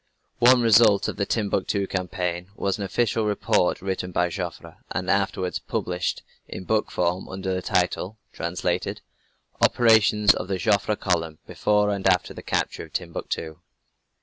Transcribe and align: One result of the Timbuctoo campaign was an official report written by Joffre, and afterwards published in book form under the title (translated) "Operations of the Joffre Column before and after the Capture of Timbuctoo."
One 0.39 0.61
result 0.63 1.07
of 1.07 1.17
the 1.17 1.27
Timbuctoo 1.27 1.85
campaign 1.87 2.49
was 2.55 2.79
an 2.79 2.83
official 2.83 3.25
report 3.25 3.83
written 3.83 4.11
by 4.11 4.29
Joffre, 4.29 4.77
and 4.91 5.11
afterwards 5.11 5.59
published 5.59 6.23
in 6.47 6.63
book 6.63 6.89
form 6.89 7.29
under 7.29 7.53
the 7.53 7.61
title 7.61 8.17
(translated) 8.33 9.01
"Operations 9.61 10.33
of 10.33 10.47
the 10.47 10.57
Joffre 10.57 10.95
Column 10.95 11.37
before 11.45 11.91
and 11.91 12.07
after 12.07 12.33
the 12.33 12.41
Capture 12.41 12.85
of 12.85 12.93
Timbuctoo." 12.93 13.59